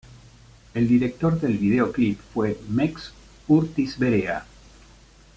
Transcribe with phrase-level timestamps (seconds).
[0.73, 3.11] El director del videoclip, fue Mex
[3.47, 4.47] Urtizberea.